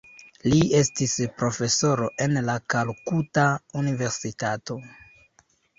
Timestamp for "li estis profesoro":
0.53-2.09